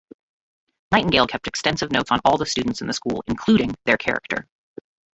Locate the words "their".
3.85-3.97